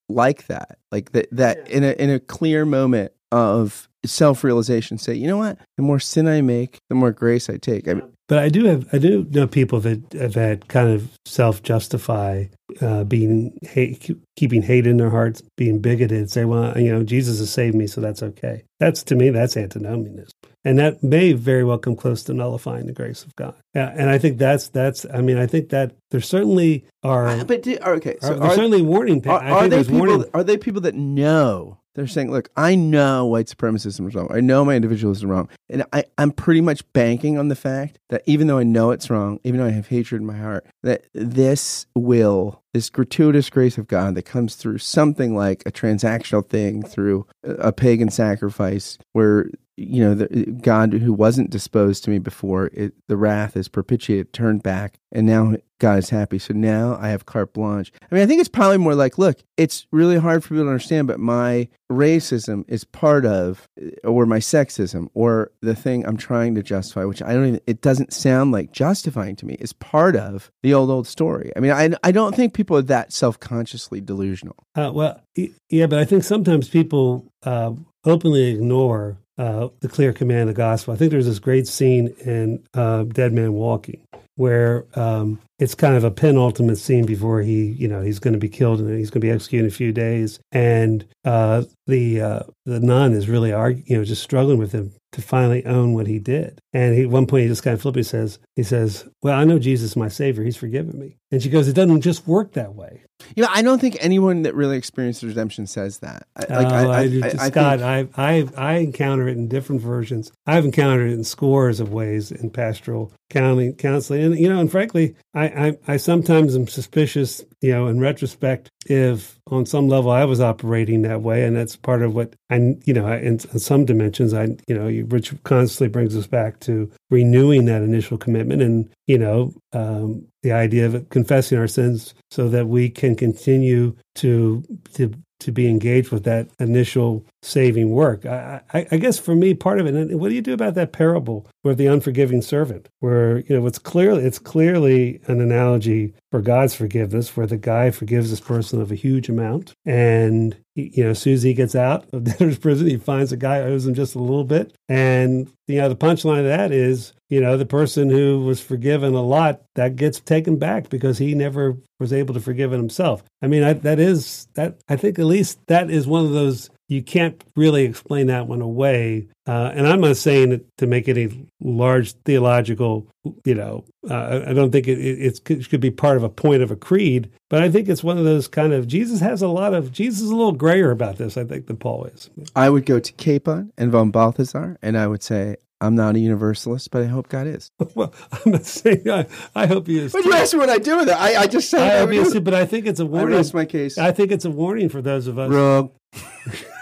[0.09, 0.79] like that.
[0.91, 1.27] Like that.
[1.31, 5.57] That in a in a clear moment of self realization, say, you know what?
[5.77, 7.87] The more sin I make, the more grace I take.
[7.87, 11.61] I mean, but I do have I do know people that that kind of self
[11.61, 12.45] justify
[12.81, 16.31] uh, being hate, keeping hate in their hearts, being bigoted.
[16.31, 18.63] Say, well, you know, Jesus has saved me, so that's okay.
[18.79, 20.31] That's to me, that's antinomianism,
[20.63, 23.55] and that may very well come close to nullifying the grace of God.
[23.75, 25.05] Yeah, and I think that's that's.
[25.13, 27.27] I mean, I think that there certainly are.
[27.27, 29.27] Uh, but do, okay, so are, are certainly warning.
[29.27, 29.97] Are, are they people?
[29.97, 34.27] Warning, are they people that know They're saying, look, I know white supremacism is wrong.
[34.31, 35.49] I know my individualism is wrong.
[35.69, 39.09] And I, I'm pretty much banking on the fact that even though I know it's
[39.09, 43.77] wrong, even though I have hatred in my heart, that this will, this gratuitous grace
[43.77, 49.49] of God that comes through something like a transactional thing, through a pagan sacrifice, where
[49.75, 50.27] you know, the,
[50.61, 55.25] God who wasn't disposed to me before, it, the wrath is propitiated, turned back, and
[55.25, 56.39] now God is happy.
[56.39, 57.91] So now I have carte blanche.
[58.01, 60.69] I mean, I think it's probably more like, look, it's really hard for people to
[60.69, 63.67] understand, but my racism is part of,
[64.03, 67.81] or my sexism, or the thing I'm trying to justify, which I don't even, it
[67.81, 71.51] doesn't sound like justifying to me, is part of the old, old story.
[71.55, 74.55] I mean, I, I don't think people are that self consciously delusional.
[74.75, 75.21] Uh, well,
[75.69, 77.73] yeah, but I think sometimes people uh,
[78.05, 80.93] openly ignore uh, the clear command of the gospel.
[80.93, 84.01] I think there's this great scene in uh, Dead Man Walking
[84.35, 88.39] where um, it's kind of a penultimate scene before he, you know, he's going to
[88.39, 90.39] be killed and he's going to be executed in a few days.
[90.51, 94.93] And uh, the uh, the nun is really, argue, you know, just struggling with him
[95.13, 96.59] to finally own what he did.
[96.73, 99.43] And he, at one point, he just kind of flippantly says, he says, "Well, I
[99.43, 102.53] know Jesus is my Savior; He's forgiven me." And she goes, "It doesn't just work
[102.53, 103.03] that way."
[103.35, 106.27] You know, I don't think anyone that really experienced redemption says that.
[106.37, 110.31] Like, I, I, I, Scott, I, I, I encounter it in different versions.
[110.45, 114.69] I've encountered it in scores of ways in pastoral counseling, counseling, and you know, and
[114.69, 120.11] frankly, I, I, I sometimes am suspicious, you know, in retrospect, if on some level
[120.11, 123.59] I was operating that way, and that's part of what I, you know, in, in
[123.59, 128.61] some dimensions, I, you know, which constantly brings us back to renewing that initial commitment,
[128.61, 133.95] and you know, um, the idea of confessing our sins so that we can continue
[134.15, 138.25] to to to be engaged with that initial saving work.
[138.25, 139.93] I, I, I, guess for me, part of it.
[139.93, 143.67] And what do you do about that parable with the unforgiving servant, where you know
[143.67, 148.81] it's clearly it's clearly an analogy for God's forgiveness, where the guy forgives this person
[148.81, 152.57] of a huge amount, and you know, as soon as he gets out of debtor's
[152.57, 155.95] prison, he finds a guy owes him just a little bit, and you know the
[155.95, 160.19] punchline of that is you know the person who was forgiven a lot that gets
[160.19, 163.23] taken back because he never was able to forgive it himself.
[163.41, 166.69] I mean, I, that is that I think at least that is one of those
[166.93, 169.27] you can't really explain that one away.
[169.47, 173.07] Uh, and I'm not saying it to make any large theological,
[173.43, 176.61] you know, uh, I don't think it, it, it, should be part of a point
[176.61, 179.47] of a creed, but I think it's one of those kind of, Jesus has a
[179.47, 182.29] lot of, Jesus is a little grayer about this, I think, than Paul is.
[182.55, 186.19] I would go to Capon and von Balthasar, and I would say, I'm not a
[186.19, 187.69] universalist, but I hope God is.
[187.95, 190.13] well, I'm not saying I, I hope he is.
[190.13, 191.15] But you asked me what I do with it.
[191.15, 193.33] I, I just said I hope he is, but I think it's a warning.
[193.33, 193.97] I rest my case.
[193.97, 195.51] I think it's a warning for those of us.
[195.51, 195.91] Wrong.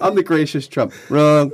[0.00, 0.92] I'm the gracious Trump.
[1.10, 1.52] Wrong.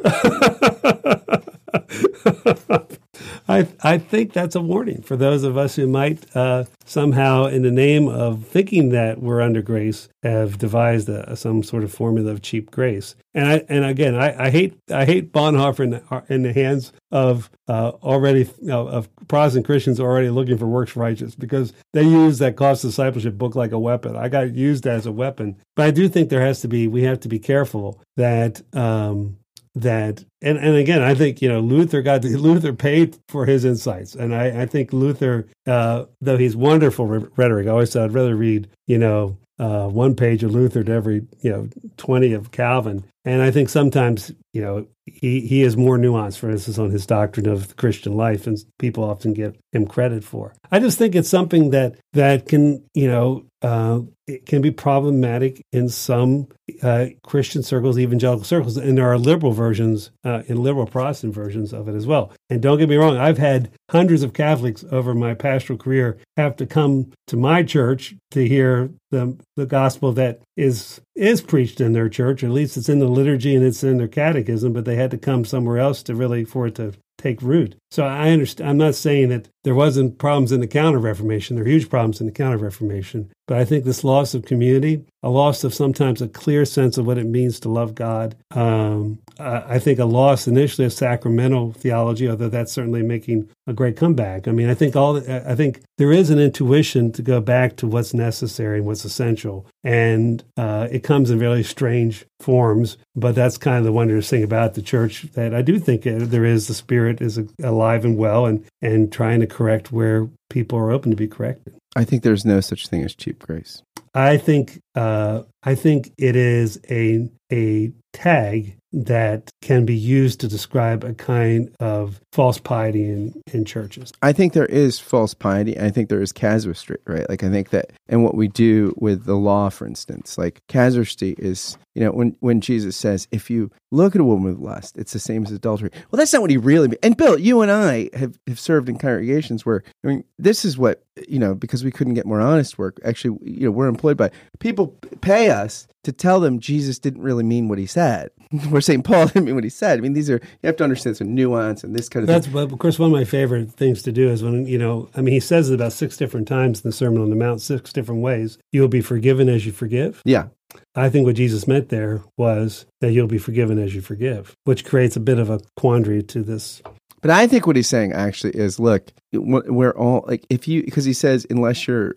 [3.48, 7.62] I I think that's a warning for those of us who might uh, somehow, in
[7.62, 12.30] the name of thinking that we're under grace, have devised a, some sort of formula
[12.30, 13.14] of cheap grace.
[13.34, 16.92] And I and again, I, I hate I hate Bonhoeffer in the, in the hands
[17.10, 22.56] of uh, already of Protestant Christians already looking for works righteous because they use that
[22.56, 24.16] cost discipleship book like a weapon.
[24.16, 27.02] I got used as a weapon, but I do think there has to be we
[27.02, 29.38] have to be careful that um,
[29.76, 34.14] that and, and again i think you know luther got luther paid for his insights.
[34.14, 38.34] And i, I think luther uh, though he's wonderful rhetoric i always said i'd rather
[38.34, 43.04] read you know uh, one page of luther to every you know 20 of calvin.
[43.24, 46.38] And i think sometimes you know he, he is more nuanced.
[46.38, 50.24] For instance on his doctrine of the christian life and people often give him credit
[50.24, 50.54] for.
[50.70, 55.60] I just think it's something that that can you know uh, it can be problematic
[55.72, 56.46] in some
[56.84, 61.72] uh, Christian circles, evangelical circles, and there are liberal versions, uh, in liberal Protestant versions
[61.72, 62.32] of it as well.
[62.48, 66.54] And don't get me wrong, I've had hundreds of Catholics over my pastoral career have
[66.58, 71.92] to come to my church to hear the the gospel that is is preached in
[71.92, 72.44] their church.
[72.44, 75.18] At least it's in the liturgy and it's in their catechism, but they had to
[75.18, 77.74] come somewhere else to really for it to take root.
[77.90, 78.68] So I understand.
[78.68, 81.56] I'm not saying that there wasn't problems in the Counter Reformation.
[81.56, 85.04] There are huge problems in the Counter Reformation, but I think this loss of community,
[85.22, 88.36] a loss of sometimes a clear sense of what it means to love God.
[88.50, 93.96] Um, I think a loss initially of sacramental theology, although that's certainly making a great
[93.96, 94.48] comeback.
[94.48, 95.16] I mean, I think all.
[95.16, 99.66] I think there is an intuition to go back to what's necessary and what's essential,
[99.84, 102.98] and uh, it comes in really strange forms.
[103.14, 106.44] But that's kind of the wondrous thing about the church that I do think there
[106.44, 110.90] is the Spirit is alive and well, and and trying to correct where people are
[110.90, 111.74] open to be corrected.
[111.94, 113.82] I think there's no such thing as cheap grace.
[114.16, 120.48] I think uh, I think it is a a tag that can be used to
[120.48, 124.10] describe a kind of false piety in, in churches.
[124.22, 125.78] I think there is false piety.
[125.78, 127.28] I think there is casuistry, right?
[127.28, 131.34] Like I think that, and what we do with the law, for instance, like casuistry
[131.38, 134.96] is, you know, when when Jesus says, if you look at a woman with lust,
[134.96, 135.90] it's the same as adultery.
[136.10, 137.00] Well, that's not what he really means.
[137.02, 140.78] And Bill, you and I have, have served in congregations where, I mean, this is
[140.78, 142.98] what you know, because we couldn't get more honest work.
[143.04, 144.88] Actually, you know, we're employed by people
[145.20, 148.30] pay us to tell them Jesus didn't really mean what he said.
[148.70, 149.98] We're Paul didn't mean what he said.
[149.98, 152.28] I mean, these are you have to understand some nuance and this kind of.
[152.28, 152.56] That's thing.
[152.56, 155.08] of course one of my favorite things to do is when you know.
[155.14, 157.60] I mean, he says it about six different times in the Sermon on the Mount,
[157.60, 158.58] six different ways.
[158.72, 160.22] You will be forgiven as you forgive.
[160.24, 160.48] Yeah,
[160.94, 164.84] I think what Jesus meant there was that you'll be forgiven as you forgive, which
[164.84, 166.82] creates a bit of a quandary to this
[167.26, 171.04] but I think what he's saying actually is, look, we're all like, if you, because
[171.04, 172.12] he says, unless your uh,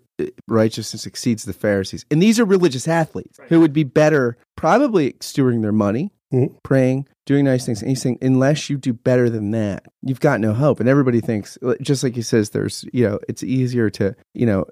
[0.48, 3.50] righteousness exceeds the Pharisees, and these are religious athletes right.
[3.50, 6.56] who would be better probably stewarding their money, mm-hmm.
[6.64, 7.82] praying, doing nice things.
[7.82, 10.80] And he's saying, unless you do better than that, you've got no hope.
[10.80, 14.46] And everybody thinks, uh, just like he says, there's, you know, it's easier to, you
[14.46, 14.66] know,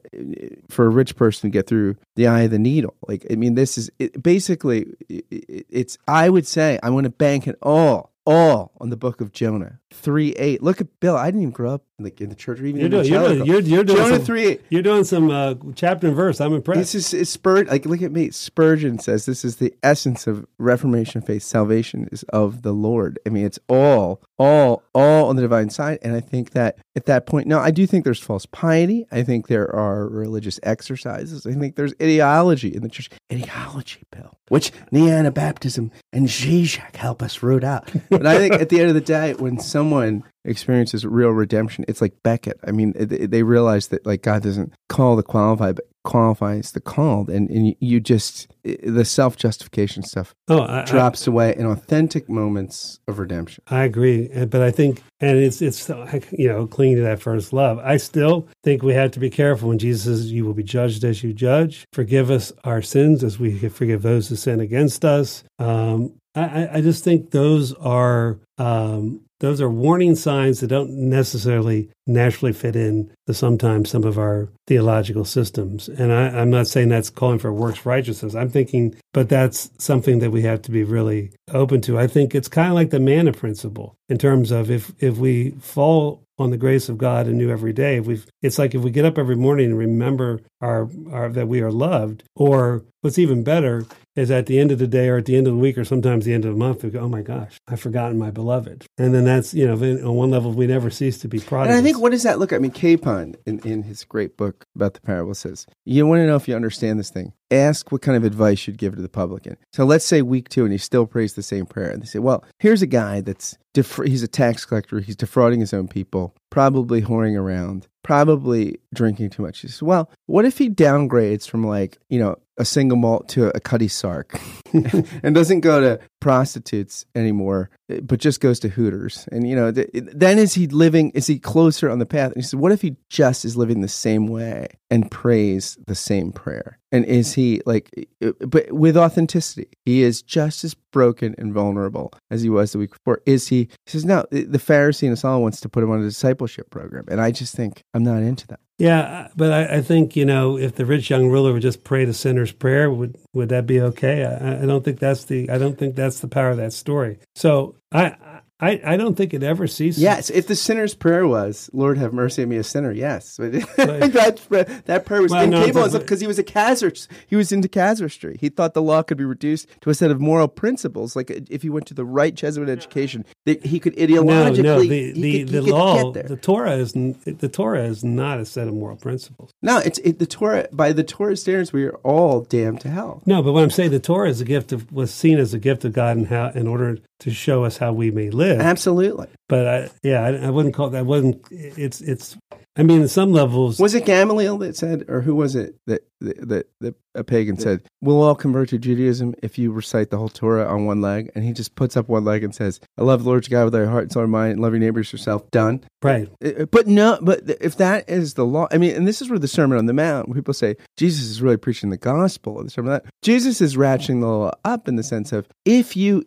[0.70, 2.96] for a rich person to get through the eye of the needle.
[3.08, 7.12] Like, I mean, this is it, basically, it, it's, I would say, I want to
[7.12, 9.80] bank it all all on the book of Jonah.
[9.94, 10.62] 3 8.
[10.62, 11.16] Look at Bill.
[11.16, 13.04] I didn't even grow up in the, in the church or even you're in doing,
[13.04, 16.16] the you're, doing, you're, you're doing Jonah some, 3 You're doing some uh, chapter and
[16.16, 16.40] verse.
[16.40, 16.94] I'm impressed.
[16.94, 17.72] This is Spurgeon.
[17.72, 18.30] Like, look at me.
[18.30, 21.42] Spurgeon says this is the essence of Reformation faith.
[21.42, 23.18] Salvation is of the Lord.
[23.26, 25.98] I mean, it's all, all, all on the divine side.
[26.04, 29.08] And I think that at that point, now I do think there's false piety.
[29.12, 31.48] I think there are religious exercises.
[31.48, 33.10] I think there's ideology in the church.
[33.34, 37.92] Ideology, Bill, which Neo-Anabaptism and Zizek help us root out.
[38.10, 42.02] But I think at the end of the day, when someone experiences real redemption, it's
[42.02, 42.60] like Beckett.
[42.66, 47.30] I mean, they realize that like God doesn't call the qualified, but qualifies the called,
[47.30, 52.30] and and you just the self justification stuff oh, I, drops I, away in authentic
[52.30, 53.62] moments of redemption.
[53.68, 55.90] I agree, but I think, and it's it's
[56.32, 57.80] you know clinging to that first love.
[57.80, 61.04] I still think we have to be careful when Jesus says, "You will be judged
[61.04, 65.44] as you judge." Forgive us our sins as we forgive those who sin against us.
[65.60, 71.90] Um, I, I just think those are um, those are warning signs that don't necessarily
[72.08, 75.88] naturally fit in to sometimes some of our theological systems.
[75.90, 78.36] And I, am not saying that's calling for works righteousness.
[78.36, 82.00] I'm thinking, but that's something that we have to be really open to.
[82.00, 85.52] I think it's kind of like the manna principle in terms of if if we
[85.52, 87.98] fall on the grace of God anew every day.
[87.98, 91.48] If we it's like if we get up every morning and remember our, our that
[91.48, 93.86] we are loved, or what's even better
[94.18, 95.86] is at the end of the day or at the end of the week or
[95.86, 98.86] sometimes the end of the month, we go, oh my gosh, I've forgotten my beloved.
[98.98, 101.68] And then that's, you know, on one level, we never cease to be proud.
[101.68, 104.66] And I think, what does that look I mean, Capon in, in his great book
[104.76, 108.02] about the parable says, you want to know if you understand this thing, ask what
[108.02, 109.58] kind of advice you'd give to the publican.
[109.72, 111.90] So let's say week two and he still prays the same prayer.
[111.90, 115.74] And they say, well, here's a guy that's, he's a tax collector, he's defrauding his
[115.74, 119.60] own people, probably whoring around, probably drinking too much.
[119.60, 123.56] He says, well, what if he downgrades from like, you know, a single malt to
[123.56, 124.40] a Cutty Sark
[125.24, 129.28] and doesn't go to prostitutes anymore, eh, but just goes to Hooters.
[129.32, 132.32] And, you know, th- then is he living, is he closer on the path?
[132.32, 135.96] And he said, what if he just is living the same way and prays the
[135.96, 136.80] same prayer?
[136.92, 141.54] And is he like, eh, eh, but with authenticity, he is just as broken and
[141.54, 143.22] vulnerable as he was the week before.
[143.26, 143.70] Is he?
[143.86, 147.06] He says, no, the Pharisee in all wants to put him on a discipleship program.
[147.08, 148.60] And I just think I'm not into that.
[148.78, 152.06] Yeah, but I, I, think you know if the rich young ruler would just pray
[152.06, 154.24] the sinner's prayer, would would that be okay?
[154.24, 157.18] I, I don't think that's the I don't think that's the power of that story.
[157.34, 160.02] So I I, I don't think it ever ceases.
[160.02, 164.82] Yes, if the sinner's prayer was, "Lord, have mercy on me, a sinner," yes, that
[164.86, 167.08] that prayer was well, incapable no, because he was a casuist.
[167.28, 168.36] He was into casuistry.
[168.40, 171.16] He thought the law could be reduced to a set of moral principles.
[171.16, 174.64] Like uh, if he went to the right Jesuit education, that he could ideologically.
[174.64, 178.46] No, no, the the, could, the law, the Torah is the Torah is not a
[178.46, 179.52] set of moral principles.
[179.62, 180.68] No, it's it, the Torah.
[180.72, 183.22] By the Torah standards, we are all damned to hell.
[183.28, 185.60] No, but what I'm saying, the Torah is a gift of was seen as a
[185.60, 188.47] gift of God, and how in order to show us how we may live.
[188.52, 189.28] Absolutely.
[189.50, 191.06] But I, yeah, I, I wouldn't call that.
[191.06, 192.38] Wasn't it's it's.
[192.76, 196.02] I mean, in some levels, was it Gamaliel that said, or who was it that
[196.22, 200.30] that that a pagan said, "We'll all convert to Judaism if you recite the whole
[200.30, 203.24] Torah on one leg." And he just puts up one leg and says, "I love
[203.24, 205.12] the Lord your God with thy heart and soul and mind, and love your neighbors
[205.12, 205.82] yourself." Done.
[206.04, 206.30] Right.
[206.44, 209.30] Uh, uh, but no, but if that is the law, I mean, and this is
[209.30, 212.64] where the Sermon on the Mount, people say Jesus is really preaching the gospel.
[212.64, 215.98] The Sermon on the Jesus is ratcheting the law up in the sense of if
[215.98, 216.24] you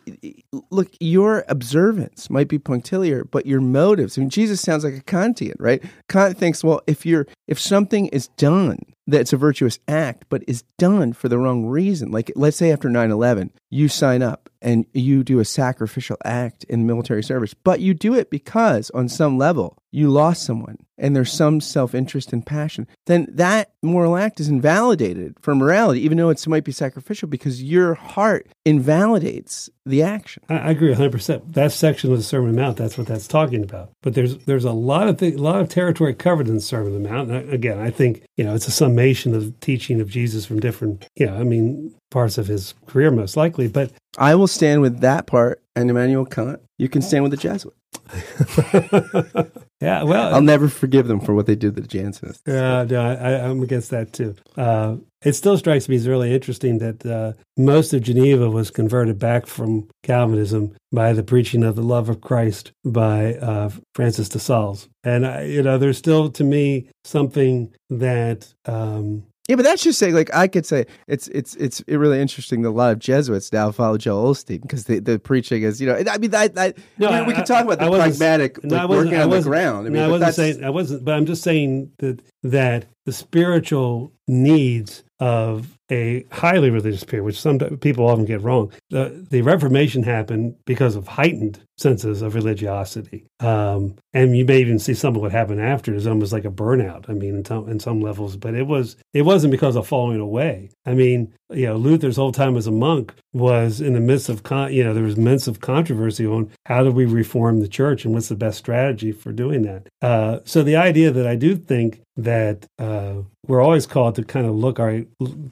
[0.70, 4.18] look, your observance might be punctiliar, but your motives.
[4.18, 5.83] I mean, Jesus sounds like a Kantian, right?
[6.09, 8.79] Kant thinks, well, if you're if something is done
[9.11, 12.11] that it's a virtuous act, but is done for the wrong reason.
[12.11, 16.64] Like, let's say after 9 11, you sign up and you do a sacrificial act
[16.64, 21.16] in military service, but you do it because on some level you lost someone and
[21.16, 26.18] there's some self interest and passion, then that moral act is invalidated for morality, even
[26.18, 30.43] though it might be sacrificial because your heart invalidates the action.
[30.49, 31.55] I, I agree 100%.
[31.55, 33.91] That section of the Sermon on the Mount, that's what that's talking about.
[34.03, 37.03] But there's there's a lot of th- lot of territory covered in the Sermon on
[37.03, 37.30] the Mount.
[37.30, 41.09] And again, I think you know it's a summation of teaching of Jesus from different,
[41.16, 43.68] you know, I mean, parts of his career most likely.
[43.68, 46.61] But I will stand with that part and Immanuel Kant.
[46.78, 47.74] You can stand with the Jesuit.
[49.80, 52.40] yeah, well, I'll never forgive them for what they did to the Jansenists.
[52.46, 54.34] Yeah, no, I, am against that too.
[54.56, 59.18] Uh, it still strikes me as really interesting that uh, most of Geneva was converted
[59.18, 64.38] back from Calvinism by the preaching of the love of Christ by uh, Francis de
[64.38, 69.82] Sales, and I, you know, there's still to me something that um, yeah, but that's
[69.82, 73.01] just saying, like I could say, it's it's it's really interesting that a lot of
[73.01, 76.51] Jesuits now follow Joel Osteen because the, the preaching is, you know, I mean, I,
[76.57, 79.42] I, no, I mean, we could talk about the pragmatic no, like, working on the
[79.42, 79.88] ground.
[79.88, 83.12] I mean, no, I wasn't saying I wasn't, but I'm just saying that that the
[83.12, 88.72] spiritual needs of a highly religious period, which some people often get wrong.
[88.91, 93.26] The, the Reformation happened because of heightened senses of religiosity.
[93.41, 96.51] Um, and you may even see some of what happened after is almost like a
[96.51, 97.09] burnout.
[97.09, 100.20] I mean, in some, in some levels, but it was it wasn't because of falling
[100.20, 100.70] away.
[100.84, 104.43] I mean, you know, Luther's whole time as a monk was in the midst of
[104.43, 108.05] con- you know there was midst of controversy on how do we reform the church
[108.05, 109.88] and what's the best strategy for doing that.
[110.03, 113.14] Uh, so the idea that I do think that uh,
[113.47, 115.03] we're always called to kind of look our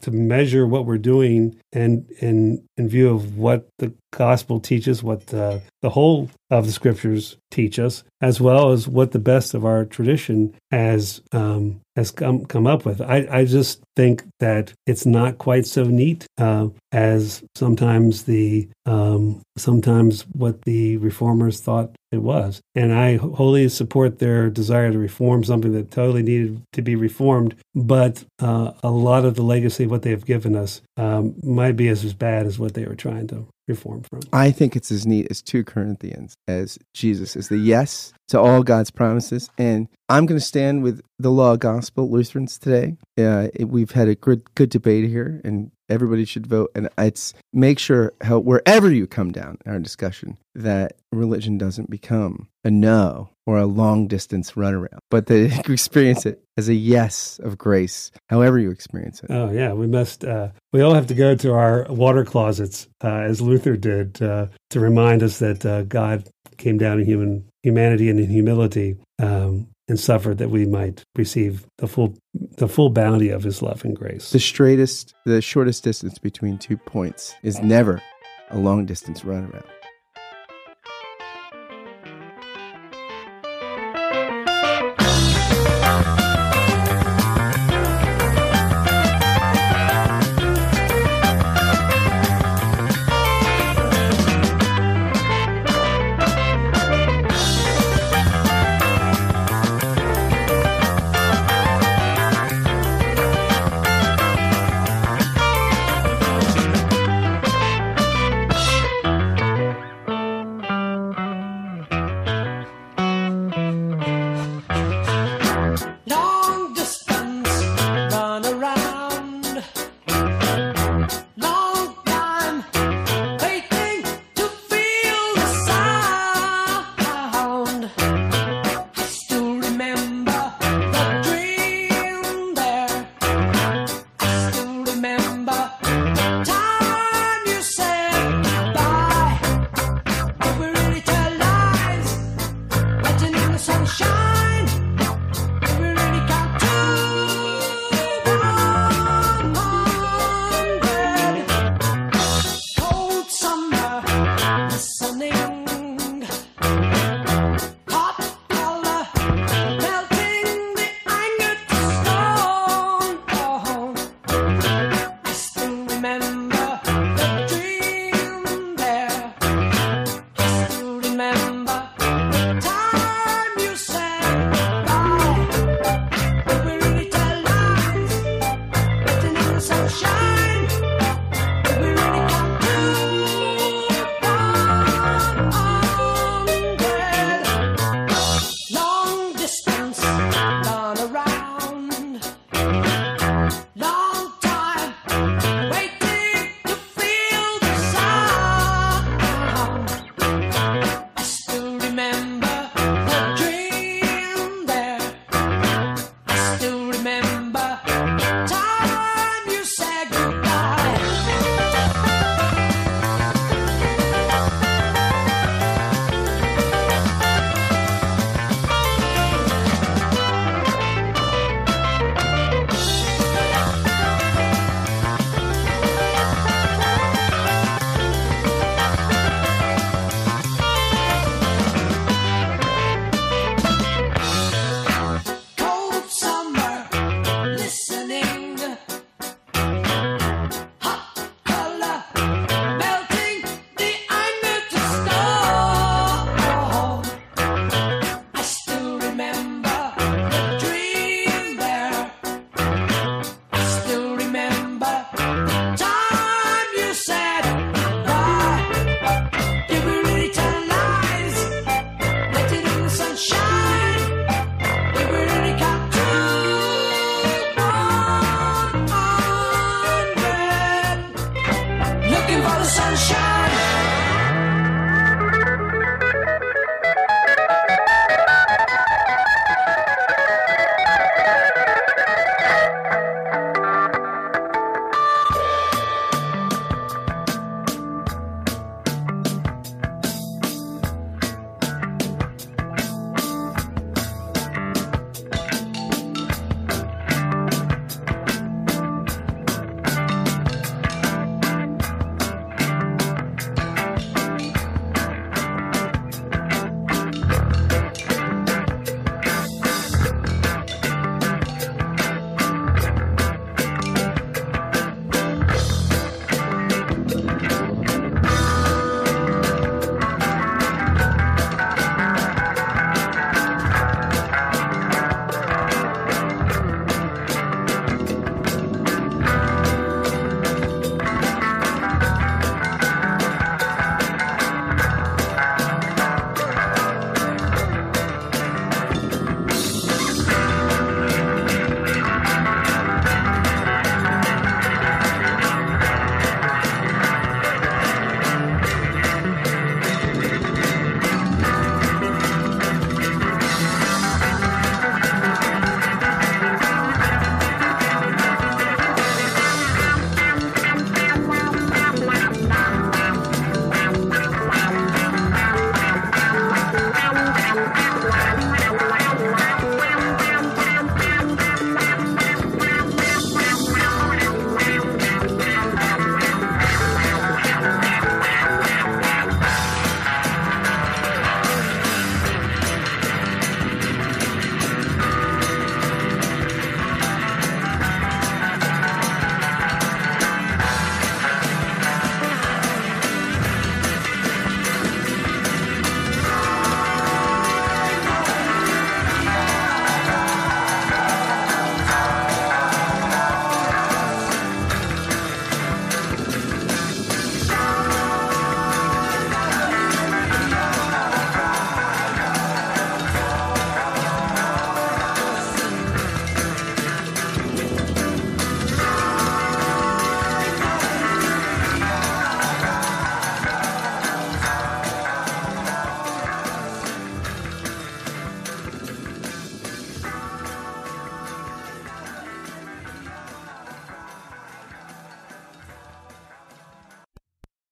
[0.03, 5.27] to measure what we're doing and in in view of what the gospel teaches, what
[5.27, 9.65] the, the whole of the scriptures teach us, as well as what the best of
[9.65, 13.01] our tradition has um, has come come up with.
[13.01, 19.43] I, I just think that it's not quite so neat uh, as sometimes the um,
[19.57, 22.63] sometimes what the reformers thought it was.
[22.75, 27.55] And I wholly support their desire to reform something that totally needed to be reformed.
[27.75, 31.89] But uh, a lot of the legacy what they have given us um, might be
[31.89, 34.21] as, as bad as what they were trying to reform from.
[34.33, 38.63] I think it's as neat as 2 Corinthians, as Jesus is the yes to all
[38.63, 39.51] God's promises.
[39.59, 42.97] And I'm going to stand with the law gospel Lutherans today.
[43.19, 46.71] Uh, we've had a good, good debate here, and everybody should vote.
[46.75, 51.89] And it's make sure how, wherever you come down in our discussion that religion doesn't
[51.89, 56.75] become a no or a long distance runaround, but that you experience it as a
[56.75, 59.31] yes of grace, however you experience it.
[59.31, 60.25] Oh yeah, we must.
[60.25, 64.49] Uh, we all have to go to our water closets, uh, as Luther did, uh,
[64.71, 66.29] to remind us that uh, God
[66.59, 71.67] came down in human humanity and in humility um, and suffered that we might receive
[71.79, 72.17] the full
[72.57, 74.31] the full bounty of his love and grace.
[74.31, 78.03] The straightest, the shortest distance between two points is never
[78.51, 79.65] a long distance runaround.